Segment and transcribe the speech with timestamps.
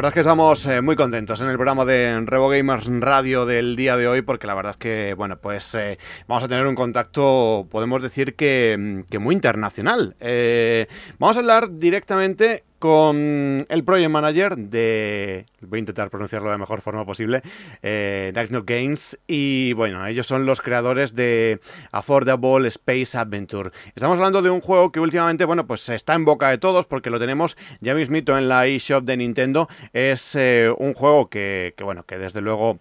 [0.00, 3.76] verdad es que estamos eh, muy contentos en el programa de Revo Gamers Radio del
[3.76, 6.74] día de hoy porque la verdad es que, bueno, pues eh, vamos a tener un
[6.74, 10.16] contacto, podemos decir que, que muy internacional.
[10.18, 10.86] Eh,
[11.18, 16.58] vamos a hablar directamente con el project manager de, voy a intentar pronunciarlo de la
[16.58, 17.42] mejor forma posible,
[17.82, 21.60] eh, Dice Games, y bueno, ellos son los creadores de
[21.92, 23.70] Affordable Space Adventure.
[23.94, 27.10] Estamos hablando de un juego que últimamente, bueno, pues está en boca de todos porque
[27.10, 29.68] lo tenemos ya mismito en la eShop de Nintendo.
[29.92, 32.78] Es eh, un juego que, que, bueno, que desde luego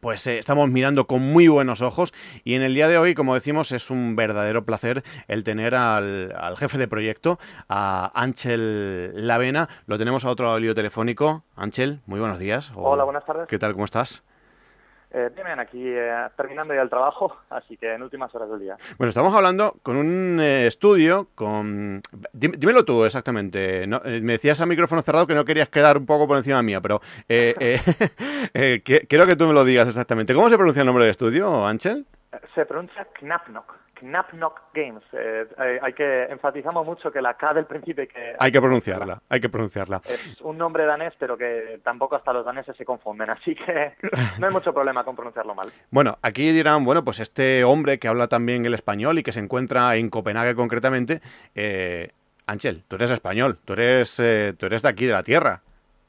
[0.00, 2.12] pues eh, estamos mirando con muy buenos ojos
[2.44, 6.34] y en el día de hoy, como decimos, es un verdadero placer el tener al,
[6.36, 9.68] al jefe de proyecto, a Ángel Lavena.
[9.86, 11.44] Lo tenemos a otro lado del lío telefónico.
[11.56, 12.72] Ángel, muy buenos días.
[12.74, 13.46] Hola, buenas tardes.
[13.48, 13.72] ¿Qué tal?
[13.72, 14.22] ¿Cómo estás?
[15.14, 18.76] Eh, bien, aquí eh, terminando ya el trabajo, así que en últimas horas del día.
[18.96, 22.00] Bueno, estamos hablando con un eh, estudio, con...
[22.32, 23.86] Dímelo tú exactamente.
[23.86, 26.62] No, eh, me decías a micrófono cerrado que no querías quedar un poco por encima
[26.62, 30.34] mía, pero quiero que tú me lo digas exactamente.
[30.34, 32.06] ¿Cómo se pronuncia el nombre del estudio, Ángel?
[32.54, 33.81] Se pronuncia Knapnock.
[34.02, 35.02] Knapnock Games.
[35.12, 35.46] Eh,
[35.80, 39.40] hay que enfatizamos mucho que la K del principio hay que hay que pronunciarla, hay
[39.40, 40.02] que pronunciarla.
[40.04, 43.94] Es un nombre danés, pero que tampoco hasta los daneses se confunden, así que
[44.38, 45.70] no hay mucho problema con pronunciarlo mal.
[45.90, 49.40] Bueno, aquí dirán, bueno, pues este hombre que habla también el español y que se
[49.40, 51.20] encuentra en Copenhague concretamente,
[51.54, 52.12] eh,
[52.46, 55.62] Ángel, tú eres español, tú eres eh, tú eres de aquí de la tierra.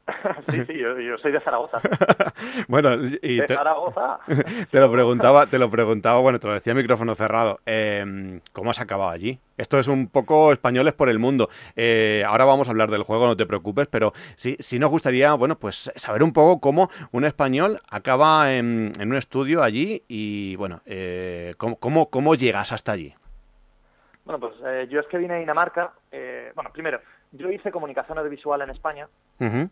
[0.50, 1.80] sí, sí, yo, yo, soy de Zaragoza.
[2.68, 4.20] bueno, y de te, Zaragoza.
[4.70, 7.60] te lo preguntaba, te lo preguntaba, bueno, te lo decía micrófono cerrado.
[7.66, 9.40] Eh, ¿Cómo has acabado allí?
[9.58, 11.48] Esto es un poco españoles por el mundo.
[11.78, 15.34] Eh, ahora vamos a hablar del juego, no te preocupes, pero sí, sí nos gustaría,
[15.36, 20.58] bueno, pues saber un poco cómo un español acaba en, en un estudio allí y,
[20.58, 23.14] bueno, eh, cómo, cómo, cómo llegas hasta allí.
[24.26, 25.94] Bueno, pues eh, yo es que vine a Dinamarca.
[26.56, 27.00] bueno, primero,
[27.32, 29.08] yo hice comunicación audiovisual en España.
[29.40, 29.70] Uh -huh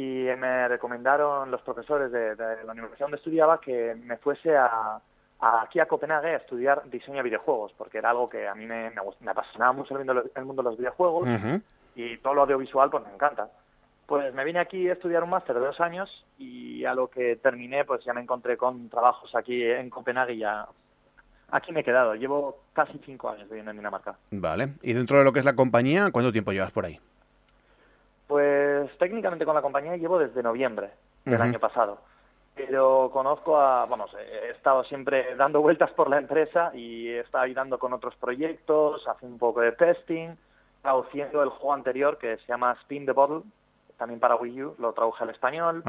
[0.00, 4.98] y me recomendaron los profesores de, de, la universidad donde estudiaba que me fuese a,
[5.40, 8.64] a, aquí a Copenhague a estudiar diseño de videojuegos, porque era algo que a mí
[8.64, 11.62] me, me, me apasionaba mucho el mundo, el mundo, de los videojuegos uh -huh.
[11.96, 13.48] y todo lo audiovisual pues me encanta.
[14.06, 16.08] Pues me vine aquí a estudiar un máster de dos años
[16.38, 20.38] y a lo que terminé pues ya me encontré con trabajos aquí en Copenhague y
[20.38, 20.66] ya
[21.50, 22.14] aquí me he quedado.
[22.14, 24.16] Llevo casi cinco años viviendo en Dinamarca.
[24.30, 24.68] Vale.
[24.82, 26.98] ¿Y dentro de lo que es la compañía, cuánto tiempo llevas por ahí?
[29.10, 30.90] Técnicamente con la compañía llevo desde noviembre
[31.24, 31.42] del Uh -huh.
[31.48, 31.98] año pasado.
[32.54, 37.42] Pero conozco a, vamos, he estado siempre dando vueltas por la empresa y he estado
[37.42, 40.36] ayudando con otros proyectos, haciendo un poco de testing,
[40.80, 43.42] traduciendo el juego anterior que se llama Spin the Bottle,
[43.98, 45.82] también para Wii U, lo traduje al español,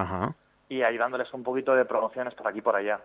[0.67, 2.99] y ayudándoles un poquito de promociones por aquí y por allá.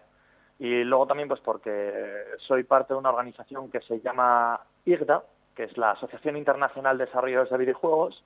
[0.58, 5.22] Y luego también pues porque soy parte de una organización que se llama IGDA,
[5.54, 8.24] que es la Asociación Internacional de Desarrolladores de Videojuegos,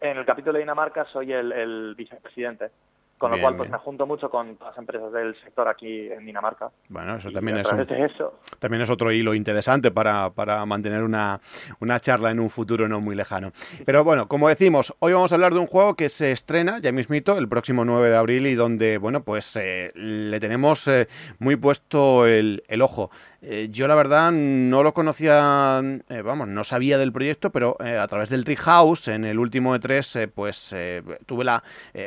[0.00, 2.70] en el capítulo de Dinamarca soy el, vicepresidente,
[3.20, 3.72] con Bien, lo cual pues bien.
[3.78, 6.70] me junto mucho con las empresas del sector aquí en Dinamarca.
[6.88, 11.02] Bueno, eso Y también es, un- eso, también es otro hilo interesante para, para mantener
[11.02, 11.38] una,
[11.80, 13.52] una charla en un futuro no muy lejano.
[13.84, 16.92] Pero bueno, como decimos, hoy vamos a hablar de un juego que se estrena, ya
[16.92, 21.06] mismito, el próximo 9 de abril y donde, bueno, pues eh, le tenemos eh,
[21.38, 23.10] muy puesto el, el ojo.
[23.42, 27.96] Eh, yo la verdad no lo conocía, eh, vamos, no sabía del proyecto, pero eh,
[27.96, 31.62] a través del Treehouse, en el último de tres, eh, pues eh, tuve la,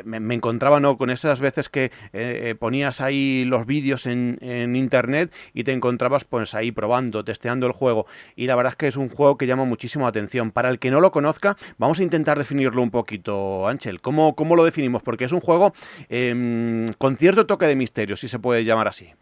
[0.05, 0.95] me, me encontraba ¿no?
[1.03, 5.73] Con esas veces que eh, eh, ponías ahí los vídeos en, en internet y te
[5.73, 8.05] encontrabas pues ahí probando, testeando el juego.
[8.37, 10.51] Y la verdad es que es un juego que llama muchísimo la atención.
[10.51, 13.99] Para el que no lo conozca, vamos a intentar definirlo un poquito, Ángel.
[13.99, 15.03] ¿Cómo, cómo lo definimos?
[15.03, 15.73] Porque es un juego
[16.07, 19.13] eh, con cierto toque de misterio, si se puede llamar así.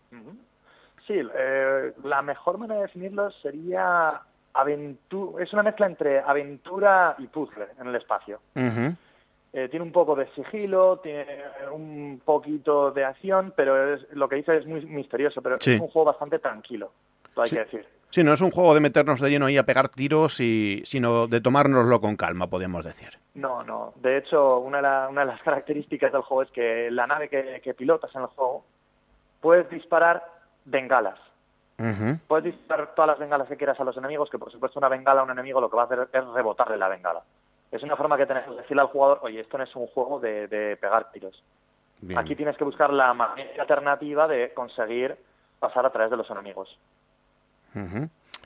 [1.08, 4.22] Sí, eh, la mejor manera de definirlo sería
[4.54, 8.40] aventura, es una mezcla entre aventura y puzzle en el espacio.
[9.54, 11.26] Eh, tiene un poco de sigilo, tiene
[11.74, 15.74] un poquito de acción, pero es, lo que dice es muy misterioso, pero Sí.
[15.74, 16.92] es un juego bastante tranquilo,
[17.36, 17.56] lo hay Sí.
[17.56, 17.86] que decir.
[18.12, 21.28] Sí, no es un juego de meternos de lleno ahí a pegar tiros, y, sino
[21.28, 23.10] de tomárnoslo con calma, podemos decir.
[23.36, 23.94] No, no.
[23.98, 27.28] De hecho, una de, la- una de las características del juego es que la nave
[27.30, 28.64] que, que pilotas en el juego
[29.42, 30.24] puedes disparar
[30.66, 31.20] bengalas.
[32.28, 35.22] Puedes disparar todas las bengalas que quieras a los enemigos, que por supuesto una bengala
[35.22, 37.24] a un enemigo lo que va a hacer es rebotarle la bengala.
[37.72, 40.20] Es una forma que tenemos de decirle al jugador, oye, esto no es un juego
[40.20, 41.42] de, pegar tiros.
[42.16, 45.16] Aquí tienes que buscar la manera alternativa de conseguir
[45.60, 46.78] pasar a través de los enemigos.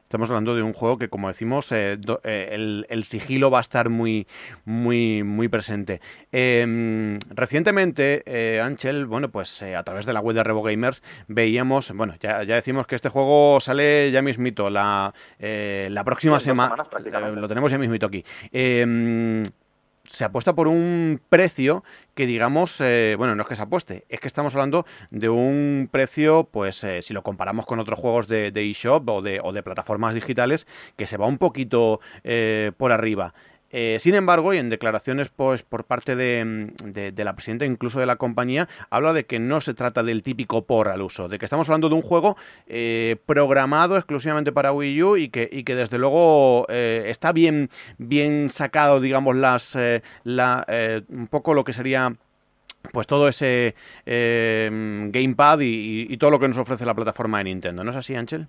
[0.05, 3.89] Estamos hablando de un juego que, como decimos, eh, eh, el, sigilo va a estar
[3.89, 4.27] muy,
[4.63, 5.99] muy, muy presente.
[6.31, 11.91] Em, recientemente, eh, Ángel, bueno, pues a través de la web de Revo Gamers veíamos,
[11.91, 16.75] bueno, ya, ya decimos que este juego sale ya mismito, la, la próxima semana.
[17.35, 19.43] lo tenemos ya mismito aquí em,
[20.09, 24.19] se apuesta por un precio que digamos, eh, bueno, no es que se apueste, es
[24.19, 28.51] que estamos hablando de un precio, pues eh, si lo comparamos con otros juegos de
[28.55, 30.65] eShop o de, o de plataformas digitales,
[30.97, 33.33] que se va un poquito eh, por arriba.
[33.71, 38.15] Eh, sin embargo, y en declaraciones pues, por parte de, la presidenta incluso de la
[38.15, 41.67] compañía, habla de que no se trata del típico por al uso, de que estamos
[41.67, 45.97] hablando de un juego eh, programado exclusivamente para Wii U y que, y que desde
[45.97, 49.77] luego eh, está bien, bien sacado, digamos, las
[50.23, 50.65] la,
[51.09, 52.15] un poco lo que sería
[52.91, 53.75] pues todo ese
[54.05, 57.83] gamepad y, y todo lo que nos ofrece la plataforma de Nintendo.
[57.83, 58.47] ¿No es así, Ángel?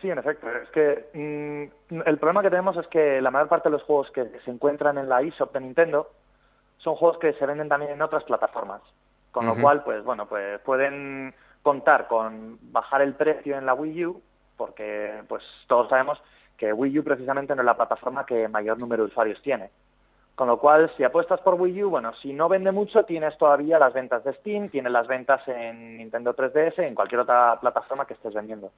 [0.00, 0.48] Sí, en efecto.
[0.48, 4.10] Es que mm, el problema que tenemos es que la mayor parte de los juegos
[4.12, 6.10] que se encuentran en la eShop de Nintendo
[6.78, 8.80] son juegos que se venden también en otras plataformas.
[9.32, 14.06] Con lo cual, pues bueno, pues pueden contar con bajar el precio en la Wii
[14.06, 14.22] U,
[14.56, 16.20] porque pues todos sabemos
[16.56, 19.70] que Wii U precisamente no es la plataforma que mayor número de usuarios tiene.
[20.34, 23.78] Con lo cual, si apuestas por Wii U, bueno, si no vende mucho, tienes todavía
[23.78, 28.14] las ventas de Steam, tienes las ventas en Nintendo 3DS, en cualquier otra plataforma que
[28.14, 28.70] estés vendiendo.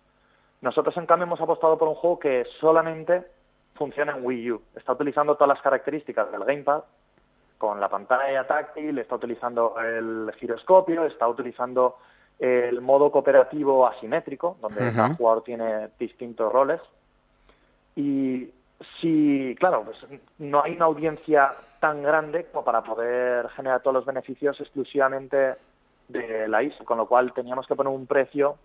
[0.60, 3.24] Nosotros, en cambio, hemos apostado por un juego que solamente
[3.74, 4.62] funciona en Wii U.
[4.76, 6.82] Está utilizando todas las características del gamepad,
[7.56, 11.96] con la pantalla táctil, está utilizando el giroscopio, está utilizando
[12.38, 16.80] el modo cooperativo asimétrico, donde cada jugador tiene distintos roles.
[17.96, 18.50] Y
[19.00, 19.98] si, claro, pues
[20.38, 25.56] no hay una audiencia tan grande como para poder generar todos los beneficios exclusivamente
[26.08, 28.56] de la ISO, con lo cual teníamos que poner un precio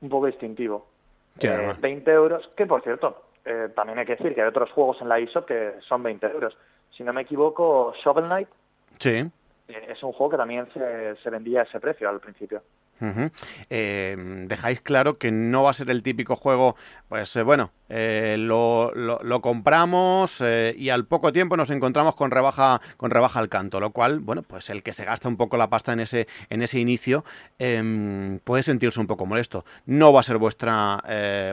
[0.00, 0.86] un poco distintivo.
[1.36, 5.00] 20 eh, euros, que por cierto, eh, también hay que decir que hay otros juegos
[5.00, 6.56] en la ISO que son 20 euros.
[6.96, 8.48] Si no me equivoco, Shovel Knight
[8.98, 9.30] sí.
[9.68, 12.62] Eh, es un juego que también se, se vendía a ese precio al principio.
[13.70, 16.76] Eh, dejáis claro que no va a ser el típico juego,
[17.08, 20.42] pues eh, bueno, eh, lo, lo, compramos
[20.76, 24.42] y al poco tiempo nos encontramos con rebaja, con rebaja al canto, lo cual, bueno,
[24.42, 27.24] pues el que se gasta un poco la pasta en ese, en ese inicio
[27.58, 29.64] em, puede sentirse un poco molesto.
[29.84, 31.02] No va a ser vuestra,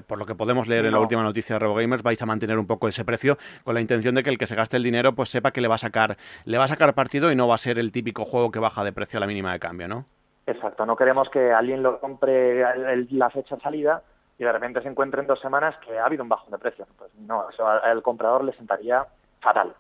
[0.08, 2.68] por lo que podemos leer en la última noticia de RevoGamers, vais a mantener un
[2.68, 5.30] poco ese precio con la intención de que el que se gaste el dinero pues
[5.30, 7.58] sepa que le va a sacar, le va a sacar partido y no va a
[7.58, 10.06] ser el típico juego que baja de precio a la mínima de cambio, ¿no?
[10.50, 12.64] Exacto, no queremos que alguien lo compre
[13.12, 14.02] la fecha de salida
[14.40, 16.88] y de repente se encuentre en dos semanas que ha habido un bajo de precio.
[16.98, 19.06] Pues no, eso al comprador le sentaría
[19.42, 19.76] fatal.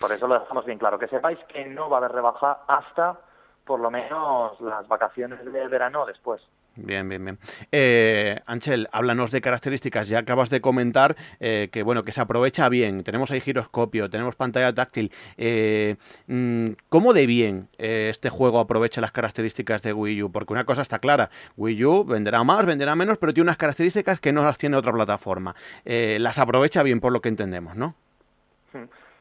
[0.00, 3.18] Por eso lo dejamos bien claro, que sepáis que no va a haber rebaja hasta
[3.64, 6.40] por lo menos las vacaciones de verano después.
[6.74, 7.38] Bien, bien, bien.
[7.70, 10.08] Eh, Anchel, háblanos de características.
[10.08, 13.04] Ya acabas de comentar eh, que bueno que se aprovecha bien.
[13.04, 15.12] Tenemos ahí giroscopio, tenemos pantalla táctil.
[15.36, 15.96] Eh,
[16.28, 20.32] mm, ¿Cómo de bien eh, este juego aprovecha las características de Wii U?
[20.32, 21.28] Porque una cosa está clara,
[21.58, 24.92] Wii U venderá más, venderá menos, pero tiene unas características que no las tiene otra
[24.92, 25.54] plataforma.
[25.84, 27.94] las aprovecha bien por lo que entendemos, ¿no?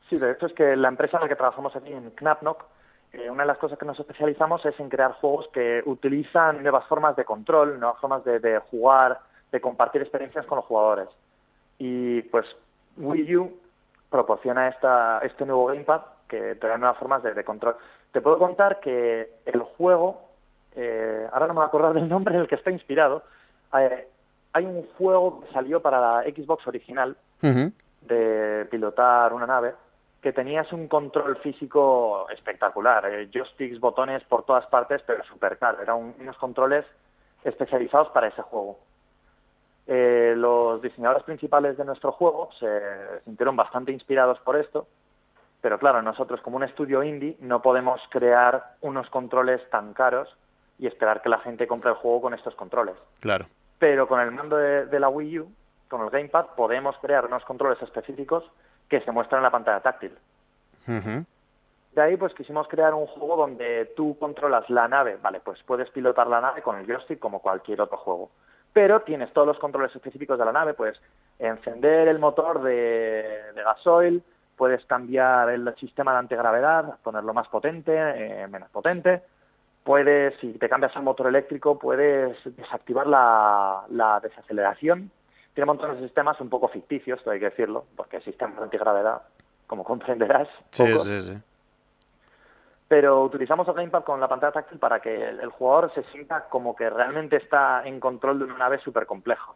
[0.09, 2.65] Sí, de hecho es que la empresa en la que trabajamos aquí en Knapnock
[3.13, 6.85] eh, una de las cosas que nos especializamos es en crear juegos que utilizan nuevas
[6.87, 9.19] formas de control, nuevas formas de, jugar,
[9.51, 11.09] de compartir experiencias con los jugadores.
[11.77, 12.45] Y pues
[12.97, 13.59] Wii U
[14.09, 17.75] proporciona esta, este nuevo gamepad que te da nuevas formas de, control.
[18.13, 20.21] Te puedo contar que el juego,
[20.75, 23.23] eh, ahora no me voy a acordar del nombre en el que está inspirado,
[23.77, 24.07] eh,
[24.53, 29.73] hay un juego que salió para la Xbox original de pilotar una nave
[30.21, 35.81] que tenías un control físico espectacular, eh, joysticks, botones por todas partes, pero súper caro.
[35.81, 36.85] Eran unos controles
[37.43, 38.77] especializados para ese juego.
[39.87, 44.87] Eh, los diseñadores principales de nuestro juego se sintieron bastante inspirados por esto,
[45.59, 50.29] pero claro, nosotros como un estudio indie no podemos crear unos controles tan caros
[50.77, 52.95] y esperar que la gente compre el juego con estos controles.
[53.19, 53.47] Claro.
[53.79, 55.51] Pero con el mando de la Wii U,
[55.87, 58.43] con el Gamepad, podemos crear unos controles específicos
[58.91, 60.11] que se muestra en la pantalla táctil.
[60.85, 65.89] De ahí pues quisimos crear un juego donde tú controlas la nave, vale, pues puedes
[65.91, 68.31] pilotar la nave con el joystick como cualquier otro juego.
[68.73, 70.99] Pero tienes todos los controles específicos de la nave, puedes
[71.39, 74.21] encender el motor de, gasoil,
[74.57, 79.21] puedes cambiar el sistema de antigravedad, ponerlo más potente, eh, menos potente,
[79.85, 85.11] puedes, si te cambias al motor eléctrico, puedes desactivar la, la desaceleración.
[85.53, 89.21] Tiene montones de sistemas un poco ficticios, hay que decirlo, porque sistemas de antigravedad,
[89.67, 90.47] como comprenderás.
[90.71, 91.37] Sí, sí, sí.
[92.87, 96.75] Pero utilizamos el gamepad con la pantalla táctil para que el, jugador se sienta como
[96.75, 99.53] que realmente está en control de una nave súper compleja.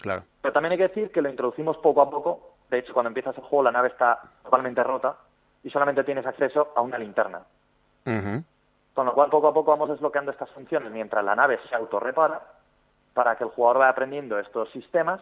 [0.00, 0.22] Claro.
[0.40, 2.54] Pero también hay que decir que lo introducimos poco a poco.
[2.70, 5.16] De hecho, cuando empiezas el juego la nave está totalmente rota
[5.62, 7.42] y solamente tienes acceso a una linterna.
[8.04, 12.40] Con lo cual, poco a poco vamos desbloqueando estas funciones mientras la nave se autorrepara
[13.14, 15.20] para que el jugador vaya aprendiendo estos sistemas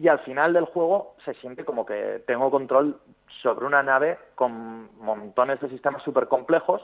[0.00, 2.98] y al final del juego se siente como que tengo control
[3.42, 6.82] sobre una nave con montones de sistemas súper complejos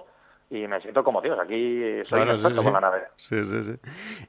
[0.50, 3.04] y me siento como Dios, aquí soy un experto con la nave.
[3.16, 3.74] Sí, sí, sí.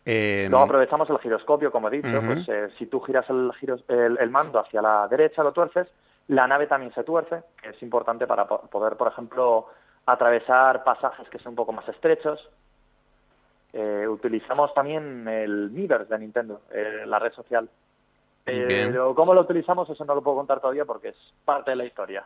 [0.06, 4.30] Eh, Luego aprovechamos el giroscopio, como he dicho, pues eh, si tú giras el, el,
[4.30, 5.88] mando hacia la derecha, lo tuerces,
[6.28, 9.68] la nave también se tuerce, que es importante para poder, por ejemplo,
[10.06, 12.50] atravesar pasajes que son un poco más estrechos.
[13.78, 16.62] Eh, utilizamos también el Miiverse de Nintendo,
[17.06, 17.70] la red social,
[18.46, 21.86] pero cómo lo utilizamos, eso no lo puedo contar todavía porque es parte de la
[21.86, 22.24] historia.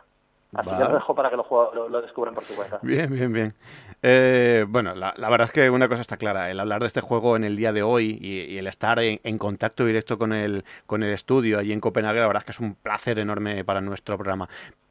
[0.52, 2.78] Así que lo dejo para que lo, lo, descubran por su cuenta.
[2.82, 3.54] Bien, bien, bien.
[4.02, 6.50] Eh, bueno, la, verdad es que una cosa está clara.
[6.50, 9.84] El hablar de este juego en el día de hoy y, el estar en, contacto
[9.86, 12.74] directo con el, con el estudio allí en Copenhague, la verdad es que es un
[12.74, 14.48] placer enorme para nuestro programa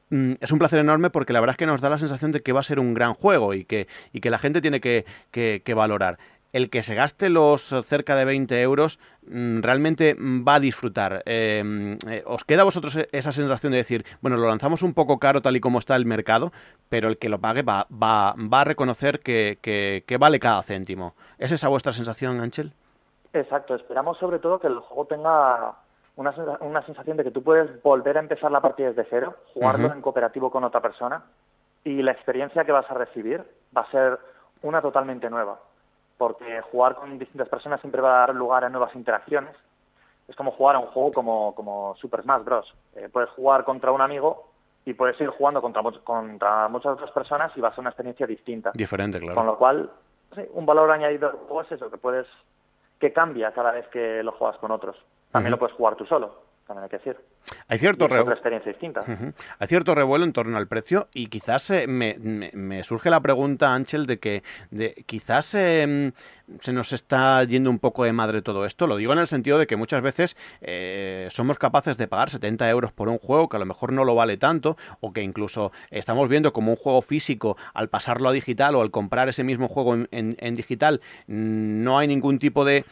[0.10, 2.39] mm, es un placer enorme porque la verdad es que nos da la sensación de
[2.39, 5.06] que va a ser un gran juego y que, y que la gente tiene que,
[5.32, 6.20] que valorar
[6.53, 11.24] el que se gaste los cerca de 20 euros mm, realmente va a disfrutar.
[11.25, 14.94] Eh, eh, ¿Os queda a vosotros e-, esa sensación de decir, bueno, lo lanzamos un
[14.94, 16.51] poco caro tal y como está el mercado,
[16.89, 21.13] pero el que lo pague va, va, va a reconocer que, vale cada céntimo?
[21.38, 22.74] ¿Es esa vuestra sensación, Ángel?
[23.34, 25.75] Exacto, esperamos sobre todo que el juego tenga
[26.15, 29.94] una, una, sensación de que tú puedes volver a empezar la partida desde cero, jugarlo
[29.94, 31.24] en cooperativo con otra persona
[31.84, 33.44] y la experiencia que vas a recibir
[33.75, 34.20] va a ser
[34.63, 35.60] una totalmente nueva
[36.19, 39.55] porque jugar con distintas personas siempre va a dar lugar a nuevas interacciones.
[40.27, 42.75] Es como jugar a un juego como, como Super Smash Bros.
[42.97, 44.49] Eh, puedes jugar contra un amigo
[44.83, 48.27] y puedes ir jugando contra, contra muchas otras personas y va a ser una experiencia
[48.27, 48.71] distinta.
[48.73, 49.35] Diferente, claro.
[49.35, 49.89] Con lo cual,
[50.51, 52.27] un valor añadido al juego es eso, que puedes
[52.99, 54.97] que cambia cada vez que lo juegas con otros.
[55.31, 56.35] También lo puedes jugar tú solo,
[56.69, 57.17] también hay que decir.
[57.67, 59.03] Hay cierto, experiencia distinta.
[59.57, 64.05] Hay cierto revuelo en torno al precio y quizás eh, me, surge la pregunta, Ángel,
[64.05, 66.11] de que de, quizás em,
[66.59, 68.85] se nos está yendo un poco de madre todo esto.
[68.85, 72.69] Lo digo en el sentido de que muchas veces eh, somos capaces de pagar 70
[72.69, 75.71] euros por un juego que a lo mejor no lo vale tanto o que incluso
[75.89, 79.67] estamos viendo como un juego físico al pasarlo a digital o al comprar ese mismo
[79.67, 82.85] juego en, digital no hay ningún tipo de,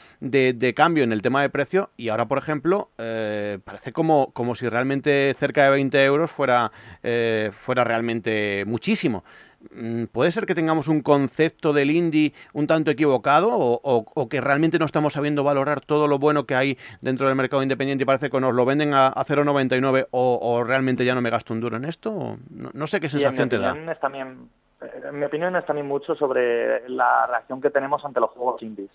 [0.75, 4.69] cambio en el tema de precio y ahora, por ejemplo, eh, parece como, como si
[4.69, 6.71] realmente cerca de 20 euros fuera,
[7.03, 9.25] eh, fuera realmente muchísimo.
[9.71, 14.79] Mm, ¿Puede ser que tengamos un concepto del indie un tanto equivocado o, que realmente
[14.79, 18.29] no estamos sabiendo valorar todo lo bueno que hay dentro del mercado independiente y parece
[18.29, 21.75] que nos lo venden a, a 0,99 o, realmente ya no me gasto un duro
[21.75, 22.37] en esto?
[22.49, 23.75] No, sé qué sensación te da.
[23.91, 24.49] Es también,
[24.81, 28.91] eh, mi opinión es también mucho sobre la reacción que tenemos ante los juegos indies.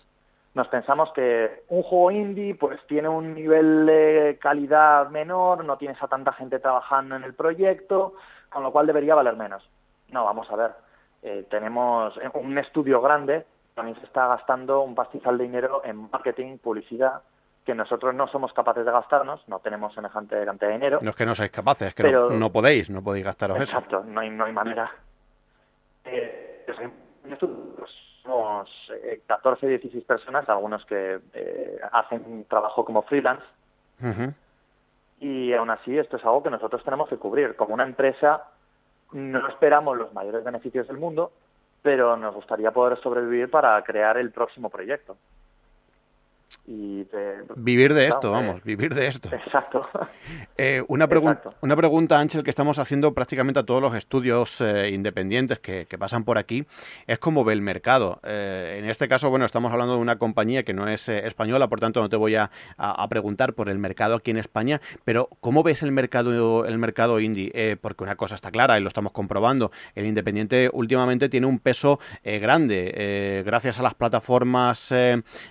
[0.53, 6.01] Nos pensamos que un juego indie pues tiene un nivel de calidad menor, no tienes
[6.01, 8.13] a tanta gente trabajando en el proyecto,
[8.49, 9.67] con lo cual debería valer menos
[10.13, 10.71] no, vamos a ver.
[11.23, 16.57] Eh, tenemos un estudio grande, también se está gastando un pastizal de dinero en marketing,
[16.57, 17.21] publicidad,
[17.65, 20.99] que nosotros no somos capaces de gastarnos, no tenemos semejante cantidad de dinero.
[21.01, 23.77] No es que no seáis capaces, es que no, podéis, no podéis gastaros eso.
[23.77, 24.91] Exacto, no hay, no hay manera.
[26.05, 27.89] Eh, pues,
[28.23, 28.69] somos
[29.27, 33.45] 14, eh, 16 personas, algunos que eh, hacen trabajo como freelance,
[35.19, 37.55] y aún así esto es algo que nosotros tenemos que cubrir.
[37.55, 38.43] Como una empresa
[39.13, 41.31] no esperamos los mayores beneficios del mundo,
[41.81, 45.17] pero nos gustaría poder sobrevivir para crear el próximo proyecto
[46.65, 47.05] y
[47.57, 49.29] vivir de esto, vamos, vivir de esto.
[49.33, 49.85] Exacto.
[50.55, 51.09] Eh, una,
[51.61, 56.23] una pregunta, Ángel, que estamos haciendo prácticamente a todos los estudios eh, independientes que, pasan
[56.23, 56.65] por aquí,
[57.07, 58.19] es cómo ve el mercado.
[58.23, 61.79] Eh, en este caso, bueno, estamos hablando de una compañía que no es española, por
[61.79, 62.49] tanto no te voy a,
[63.09, 67.77] preguntar por el mercado aquí en España, pero ¿cómo ves el mercado, el mercado indie?
[67.81, 71.99] porque una cosa está clara y lo estamos comprobando, el independiente últimamente tiene un peso
[72.23, 74.91] grande, gracias a las plataformas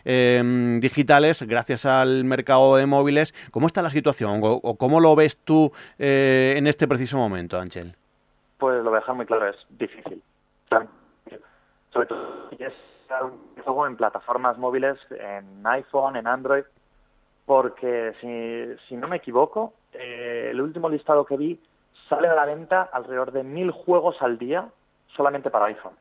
[0.05, 3.35] em, digitales, gracias al mercado de móviles.
[3.51, 7.97] ¿Cómo está la situación o, cómo lo ves tú eh, en este preciso momento, Ángel?
[8.59, 10.23] Pues lo voy a dejar muy claro, es difícil.
[11.93, 12.73] Sobre todo si es
[13.21, 16.65] un juego en plataformas móviles, en iPhone, en Android,
[17.45, 21.61] porque si, si no me equivoco, eh, el último listado que vi
[22.09, 24.69] sale a la venta alrededor de mil juegos al día
[25.17, 25.95] solamente para iPhone.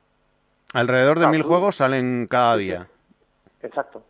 [0.73, 2.87] Alrededor de mil juegos salen cada día.
[3.61, 4.03] Exacto.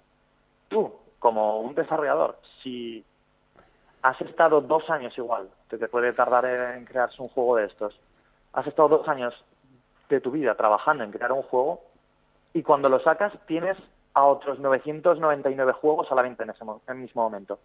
[0.71, 3.03] Tú, como un desarrollador, si
[4.01, 7.93] has estado dos años igual, que te puede tardar en crearse un juego de estos,
[8.53, 9.33] has estado dos años
[10.07, 11.81] de tu vida trabajando en crear un juego
[12.53, 13.77] y cuando lo sacas tienes
[14.13, 17.59] a otros 999 juegos a la venta en ese mismo momento.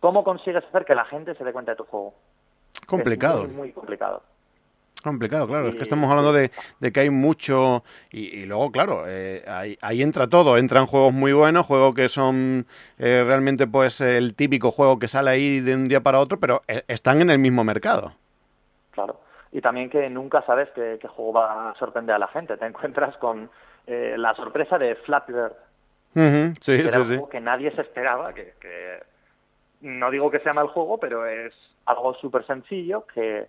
[0.00, 2.14] ¿Cómo consigues hacer que la gente se dé cuenta de tu juego?
[2.86, 3.44] Complicado.
[3.44, 4.22] Es muy, complicado.
[5.02, 5.68] Complicado, claro.
[5.68, 6.50] es que estamos hablando de,
[6.92, 7.84] que hay mucho.
[8.10, 9.44] Y, luego, claro, eh,
[9.80, 10.56] ahí, entra todo.
[10.58, 12.66] Entran juegos muy buenos, juegos que son
[12.98, 16.62] eh, realmente pues el típico juego que sale ahí de un día para otro, pero
[16.66, 18.12] eh, están en el mismo mercado.
[18.90, 19.20] Claro.
[19.52, 22.56] Y también que nunca sabes qué, juego va a sorprender a la gente.
[22.56, 23.50] Te encuentras con
[23.86, 26.54] la sorpresa de Flappy Bird.
[26.60, 28.52] sí, que era un juego que nadie se esperaba, que
[29.80, 31.54] no digo que sea mal juego, pero es
[31.86, 33.46] algo súper sencillo que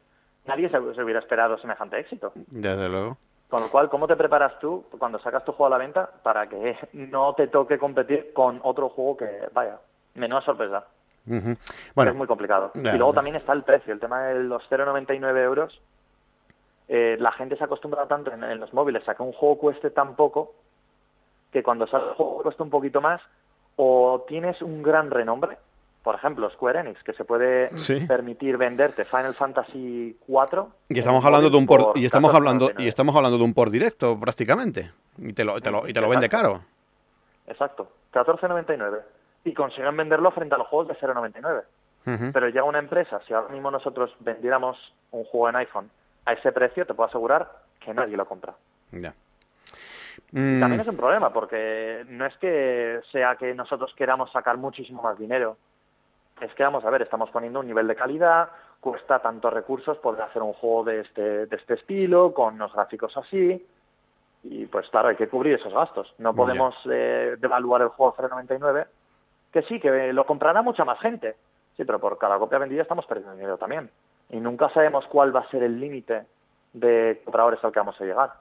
[0.50, 2.34] nadie se, hubiera esperado semejante éxito.
[2.36, 3.18] Desde luego.
[3.48, 6.48] Con lo cual, ¿cómo te preparas tú cuando sacas tu juego a la venta para
[6.48, 9.78] que no te toque competir con otro juego que, vaya,
[10.16, 10.86] menos sorpresa?
[11.96, 12.72] bueno, es muy complicado.
[12.74, 15.82] y luego también está el precio, el tema de los 0,99 euros.
[16.88, 19.92] Eh, la gente se acostumbra tanto en, en, los móviles a que un juego cueste
[19.92, 20.56] tan poco
[21.52, 23.22] que cuando sale el juego cuesta un poquito más
[23.76, 25.60] o tienes un gran renombre
[26.04, 27.72] por ejemplo, Square Enix, que se puede
[28.08, 32.88] permitir venderte Final Fantasy 4 y estamos hablando de un por, y estamos hablando y
[32.88, 36.62] estamos hablando de un por directo prácticamente y te lo, y te lo, vende caro.
[37.48, 39.02] Exacto, 14.99
[39.44, 41.64] y consiguen venderlo frente a los juegos de 0.99.
[42.34, 44.78] Pero llega una empresa, si ahora mismo nosotros vendiéramos
[45.12, 45.92] un juego en iPhone
[46.26, 48.56] a ese precio, te puedo asegurar que nadie lo compra.
[48.92, 49.14] Ya.
[50.32, 50.82] También mm.
[50.82, 55.58] es un problema, porque no es que sea que nosotros queramos sacar muchísimo más dinero,
[56.42, 60.22] es que vamos a ver, estamos poniendo un nivel de calidad, cuesta tantos recursos poder
[60.22, 63.66] hacer un juego de este, de este estilo, con unos gráficos así,
[64.44, 66.14] y pues claro, hay que cubrir esos gastos.
[66.18, 68.86] No podemos eh, devaluar el juego a 0,99,
[69.52, 71.36] que sí, que lo comprará mucha más gente,
[71.76, 73.90] sí, pero por cada copia vendida estamos perdiendo dinero también.
[74.30, 76.26] Y nunca sabemos cuál va a ser el límite
[76.74, 78.32] de compradores al que vamos a llegar.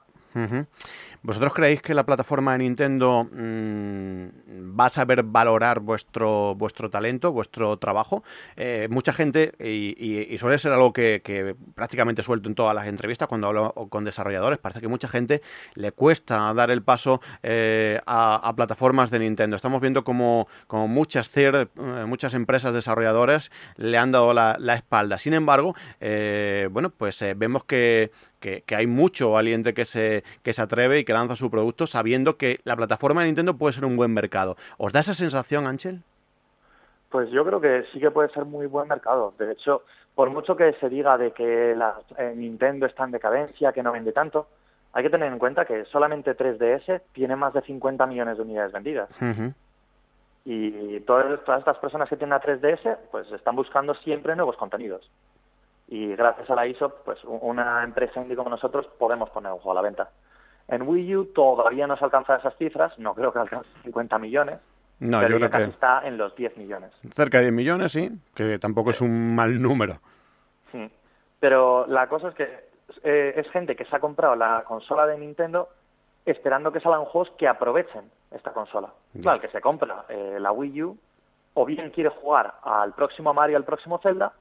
[1.21, 7.33] ¿Vosotros creéis que la plataforma de Nintendo mm, va a saber valorar vuestro, vuestro talento,
[7.33, 8.23] vuestro trabajo?
[8.55, 13.47] Eh, mucha gente, y, suele ser algo que, prácticamente suelto en todas las entrevistas cuando
[13.47, 15.41] hablo con desarrolladores, parece que mucha gente
[15.75, 19.57] le cuesta dar el paso eh, a, plataformas de Nintendo.
[19.57, 21.67] Estamos viendo como, como muchas eh,
[22.07, 25.17] muchas empresas desarrolladoras le han dado la, espalda.
[25.17, 25.75] Sin embargo,
[26.71, 31.13] bueno, pues vemos que que, hay mucho valiente que se, que se atreve y que
[31.13, 34.57] lanza su producto sabiendo que la plataforma de Nintendo puede ser un buen mercado.
[34.77, 36.03] ¿Os da esa sensación, Ángel?
[37.09, 39.33] Pues yo creo que sí que puede ser muy buen mercado.
[39.39, 39.81] De hecho,
[40.13, 43.91] por mucho que se diga de que la, eh, Nintendo está en decadencia, que no
[43.91, 44.49] vende tanto,
[44.93, 48.71] hay que tener en cuenta que solamente 3DS tiene más de 50 millones de unidades
[48.71, 49.09] vendidas.
[50.45, 55.09] Y todas, todas estas personas que tienen a 3DS, pues están buscando siempre nuevos contenidos
[55.89, 59.71] y gracias a la ISOP, pues una empresa indie como nosotros podemos poner un juego
[59.71, 60.09] a la venta.
[60.69, 64.59] En Wii U todavía no se alcanza esas cifras, no creo que alcance 50 millones,
[64.99, 66.91] no, pero yo creo que está en los 10 millones.
[67.13, 69.99] Cerca de 10 millones, sí, que tampoco es un mal número.
[70.71, 70.89] Sí.
[71.39, 72.69] Pero la cosa es que
[73.03, 75.69] eh, es gente que se ha comprado la consola de Nintendo
[76.25, 78.93] esperando que salgan juegos que aprovechen esta consola.
[79.21, 80.97] Claro, que se compra eh, la Wii U
[81.53, 84.33] o bien quiere jugar al próximo Mario, al próximo Zelda,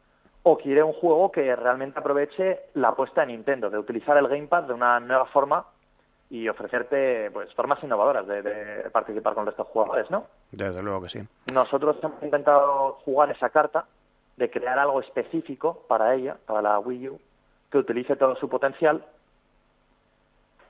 [0.43, 4.65] o quiere un juego que realmente aproveche la apuesta de Nintendo, de utilizar el Gamepad
[4.65, 5.67] de una nueva forma
[6.31, 10.27] y ofrecerte pues formas innovadoras de, participar con estos jugadores, ¿no?
[10.53, 11.21] Desde luego que sí.
[11.53, 13.87] Nosotros hemos intentado jugar esa carta
[14.37, 17.21] de crear algo específico para ella, para la Wii U,
[17.71, 19.05] que utilice todo su potencial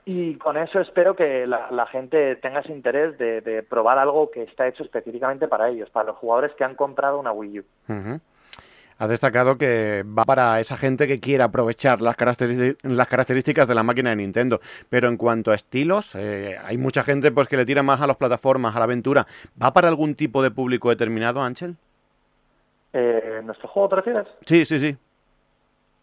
[0.05, 4.67] y con eso espero que la, gente tenga ese interés de, probar algo que está
[4.67, 7.63] hecho específicamente para ellos, para los jugadores que han comprado una Wii U
[8.99, 14.09] has destacado que va para esa gente que quiera aprovechar las, características de la máquina
[14.09, 14.59] de Nintendo.
[14.89, 18.07] Pero en cuanto a estilos, eh, hay mucha gente pues que le tira más a
[18.07, 19.25] las plataformas, a la aventura.
[19.61, 21.77] ¿Va para algún tipo de público determinado, Ángel?
[22.91, 24.27] Eh, ¿Nuestro juego te refieres?
[24.45, 24.97] Sí, sí, sí.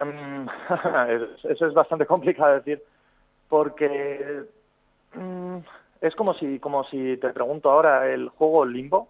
[0.00, 0.48] Mm,
[1.50, 2.82] eso es bastante complicado de decir,
[3.48, 4.44] porque
[5.14, 5.59] mm,
[6.00, 9.09] es como si, como si te pregunto ahora el juego Limbo,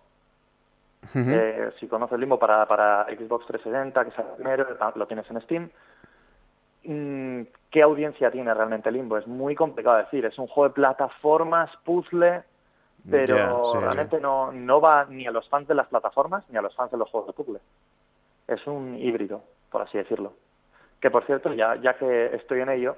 [1.15, 5.41] eh, si conoces Limbo para, para Xbox 360, que es el primero, lo tienes en
[5.43, 5.71] Steam.
[6.85, 9.19] Mm, ¿Qué audiencia tiene realmente Limbo?
[9.19, 10.25] Es muy complicado decir.
[10.25, 12.43] Es un juego de plataformas, puzzle,
[13.11, 16.75] pero realmente No, no va ni a los fans de las plataformas ni a los
[16.75, 17.61] fans de los juegos de puzzle.
[18.49, 20.33] Es un híbrido, por así decirlo.
[21.01, 22.97] Que por cierto, ya, ya que estoy en ello,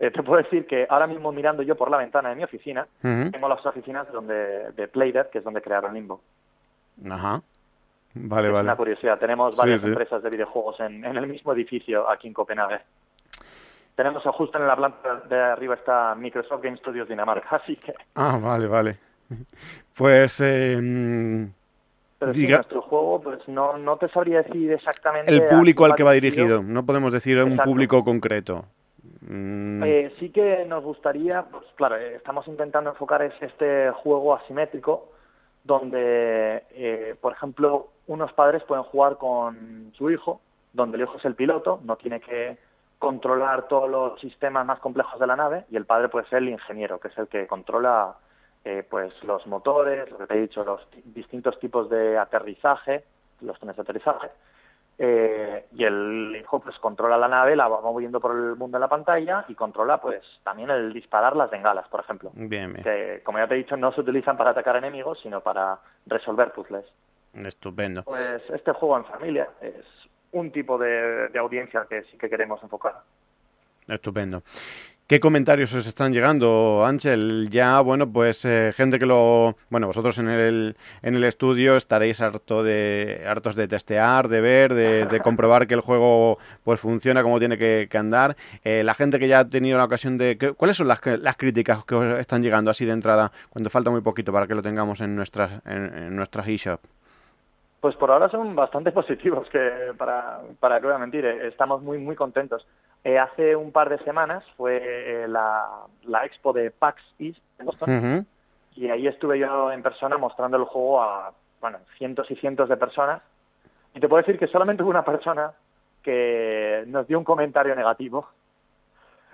[0.00, 2.86] Eh, te puedo decir que ahora mismo mirando yo por la ventana de mi oficina,
[3.02, 6.20] tengo las oficinas donde, de Playdead, que es donde crearon Limbo.
[7.10, 7.42] Ajá.
[8.14, 8.64] Vale, es vale.
[8.64, 9.18] Una curiosidad.
[9.18, 12.80] Tenemos varias empresas de videojuegos en, en, el mismo edificio aquí en Copenhague.
[13.94, 17.94] Tenemos justo en la planta de arriba está Microsoft Game Studios Dinamarca, así que...
[18.14, 18.98] Ah, vale, vale.
[19.96, 20.40] Pues...
[20.40, 21.48] Eh,
[22.18, 22.56] pero Diga...
[22.56, 25.32] nuestro juego, pues no, no te sabría decir exactamente...
[25.32, 28.64] El público al que va dirigido, no podemos decir un público concreto.
[29.20, 29.82] Mm.
[29.84, 35.12] Eh, sí que nos gustaría, pues claro, eh, estamos intentando enfocar este juego asimétrico,
[35.64, 40.40] donde, eh, por ejemplo, unos padres pueden jugar con su hijo,
[40.72, 42.58] donde el hijo es el piloto, no tiene que
[42.98, 46.48] controlar todos los sistemas más complejos de la nave, y el padre puede ser el
[46.48, 48.16] ingeniero, que es el que controla
[48.64, 53.04] eh, pues los motores, lo que te he dicho, los distintos tipos de aterrizaje,
[53.40, 54.28] los trenes de aterrizaje,
[54.98, 58.80] eh, y el hijo pues controla la nave, la va moviendo por el mundo en
[58.80, 62.30] la pantalla y controla pues también el disparar las bengalas, por ejemplo.
[62.34, 65.78] Bien, Que como ya te he dicho no se utilizan para atacar enemigos, sino para
[66.06, 66.84] resolver puzzles.
[67.34, 68.02] Estupendo.
[68.02, 69.84] Pues este juego en familia es
[70.32, 73.02] un tipo de audiencia que sí que queremos enfocar.
[73.88, 74.42] Estupendo.
[75.08, 77.48] ¿Qué comentarios os están llegando, Ángel?
[77.48, 79.56] Ya, bueno, pues eh, gente que lo...
[79.70, 84.74] Bueno, vosotros en el, en el estudio estaréis harto de, hartos de testear, de ver,
[84.74, 88.36] de, comprobar que el juego pues funciona como tiene que, andar.
[88.62, 90.36] Eh, la gente que ya ha tenido la ocasión de...
[90.54, 94.02] ¿Cuáles son las, las críticas que os están llegando así de entrada cuando falta muy
[94.02, 96.80] poquito para que lo tengamos en nuestras, en, nuestras eShop?
[97.80, 101.80] Pues por ahora son bastante positivos, que para, para que voy a mentir, eh, estamos
[101.80, 102.66] muy, muy contentos.
[103.04, 105.86] Eh, hace un par de semanas fue eh, la,
[106.24, 108.26] expo de PAX East en Boston.
[108.74, 112.76] Y ahí estuve yo en persona mostrando el juego a bueno, cientos y cientos de
[112.76, 113.22] personas.
[113.94, 115.52] Y te puedo decir que solamente hubo una persona
[116.02, 118.28] que nos dio un comentario negativo.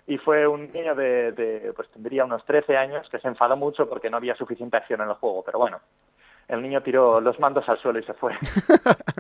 [0.07, 3.89] Y fue un niño de, de, pues tendría unos 13 años que se enfadó mucho
[3.89, 5.81] porque no había suficiente acción en el juego, pero bueno,
[6.49, 8.35] el niño tiró los mandos al suelo y se fue.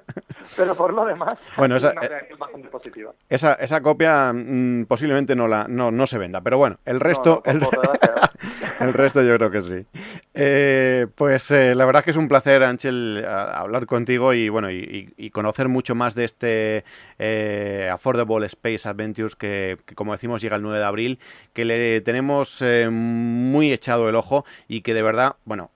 [0.56, 3.12] Pero por lo demás, bueno, esa, una reacción bastante positiva.
[3.28, 7.42] Esa, esa copia mm, posiblemente no, la, no, no se venda, pero bueno, el resto,
[7.44, 7.60] el,
[8.80, 9.86] el, resto yo creo que sí.
[10.36, 15.30] Eh, pues eh, la verdad que es un placer, Ángel, hablar contigo y bueno y,
[15.30, 16.84] conocer mucho más de este
[17.18, 21.18] eh, Affordable Space Adventures que, como decimos, llega el 9 de abril,
[21.52, 25.70] que le tenemos muy echado el ojo y que de verdad, bueno,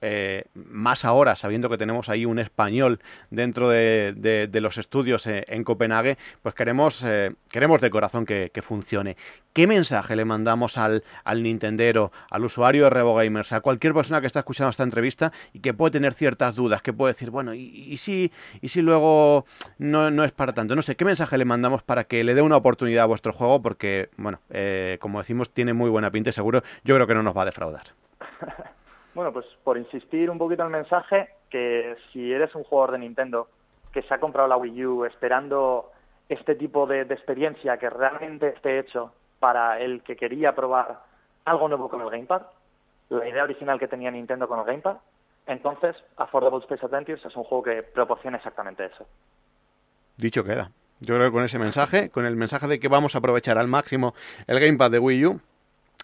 [0.55, 6.19] más ahora, sabiendo que tenemos ahí un español dentro de, los estudios eh, en Copenhague,
[6.43, 9.17] pues queremos, eh, queremos de corazón que, funcione.
[9.53, 14.27] ¿Qué mensaje le mandamos al, al Nintendero, al usuario de RevoGamers, a cualquier persona que
[14.27, 17.97] está escuchando esta entrevista y que puede tener ciertas dudas, que puede decir, bueno, ¿y,
[17.99, 18.33] si,
[18.63, 19.45] y si luego
[19.79, 20.75] no, no, es para tanto?
[20.75, 23.61] No sé, ¿qué mensaje le mandamos para que le dé una oportunidad a vuestro juego?
[23.61, 27.23] Porque, bueno, eh, como decimos, tiene muy buena pinta y seguro, yo creo que no
[27.23, 27.87] nos va a defraudar.
[29.15, 33.01] Bueno, pues por insistir un poquito en el mensaje, que si eres un jugador de
[33.01, 33.49] Nintendo
[33.93, 35.91] que se ha comprado la Wii U esperando
[36.29, 41.01] este tipo de, experiencia que realmente esté hecho para el que quería probar
[41.47, 42.43] algo nuevo con el Gamepad,
[43.11, 44.97] la idea original que tenía Nintendo con el Gamepad,
[45.47, 49.07] entonces Affordable Space Adventures es un juego que proporciona exactamente eso.
[50.17, 50.71] Dicho queda.
[51.01, 53.69] Yo creo que con ese mensaje, con el mensaje de que vamos a aprovechar al
[53.69, 54.15] máximo
[54.47, 55.41] el Gamepad de Wii U,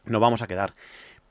[0.06, 0.72] nos vamos a quedar.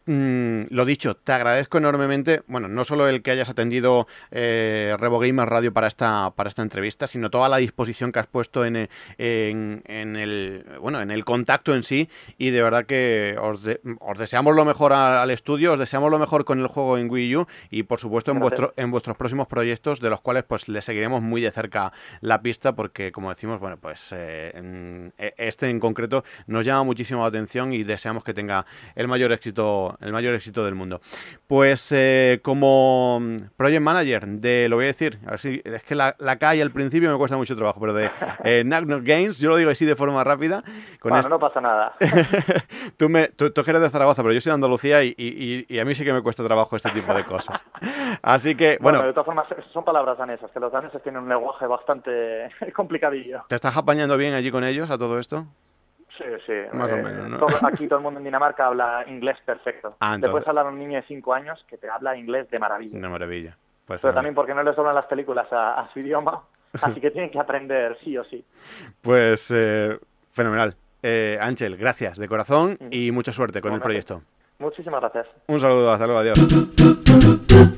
[0.06, 5.48] Mm, lo dicho, te agradezco enormemente, bueno, no solo el que hayas atendido eh, Gamer
[5.48, 10.16] Radio para esta, para esta entrevista, sino toda la disposición que has puesto en, en,
[10.18, 13.62] el, bueno, en el contacto en sí y de verdad que os,
[14.00, 17.38] os deseamos lo mejor al estudio, os deseamos lo mejor con el juego en Wii
[17.38, 20.82] U y por supuesto en, vuestro, en vuestros próximos proyectos de los cuales pues le
[20.82, 25.80] seguiremos muy de cerca la pista porque como decimos, bueno, pues eh, e, este en
[25.80, 30.34] concreto nos llama muchísimo la atención y deseamos que tenga el mayor éxito el mayor
[30.36, 31.02] éxito del mundo.
[31.48, 33.22] Pues eh, como
[33.58, 36.62] project manager de, lo voy a decir, a ver si, es que la, la calle
[36.62, 38.10] al principio me cuesta mucho trabajo, pero de
[38.44, 40.64] eh, Games, yo lo digo así de forma rápida.
[41.00, 41.94] Con bueno, no pasa nada.
[42.98, 45.96] tú, me, tú, eres de Zaragoza, pero yo soy de Andalucía y, y, a mí
[45.96, 47.62] sí que me cuesta trabajo este tipo de cosas.
[48.22, 49.00] Así que, bueno.
[49.00, 53.44] bueno de todas formas, son palabras danesas, que los daneses tienen un lenguaje bastante complicadillo.
[53.48, 55.46] ¿Te estás apañando bien allí con ellos a todo esto?
[56.18, 56.54] Sí, sí.
[56.74, 59.96] Más o eh, menos, aquí todo el mundo en Dinamarca habla inglés perfecto.
[60.00, 62.60] Ah, Te puedes hablar a un niño de 5 años que te habla inglés de
[62.60, 63.00] maravilla.
[63.00, 63.58] De maravilla.
[63.86, 66.44] Pues Pero también porque no les doblan las películas a, su idioma,
[66.82, 68.44] así que tienen que aprender sí o sí.
[69.02, 69.98] Pues eh,
[70.32, 70.76] fenomenal.
[71.02, 74.22] Eh, Ángel, gracias de corazón y mucha suerte con el proyecto.
[74.60, 75.28] Muchísimas gracias.
[75.48, 77.74] Un saludo, hasta luego, adiós.